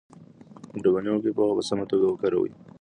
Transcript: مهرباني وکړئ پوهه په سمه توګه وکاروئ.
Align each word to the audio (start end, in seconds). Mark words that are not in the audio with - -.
مهرباني 0.73 1.09
وکړئ 1.11 1.31
پوهه 1.37 1.53
په 1.57 1.63
سمه 1.69 1.85
توګه 1.91 2.05
وکاروئ. 2.07 2.51